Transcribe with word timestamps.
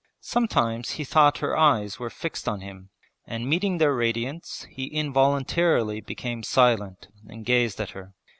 Sometimes 0.23 0.93
he 0.93 1.03
thought 1.03 1.37
her 1.37 1.55
eyes 1.55 1.99
were 1.99 2.09
fixed 2.09 2.47
on 2.49 2.61
him, 2.61 2.89
and 3.27 3.47
meeting 3.47 3.77
their 3.77 3.93
radiance 3.93 4.65
he 4.67 4.85
involuntarily 4.87 6.01
became 6.01 6.41
silent 6.41 7.09
and 7.29 7.45
gazed 7.45 7.79
at 7.79 7.91
her. 7.91 8.15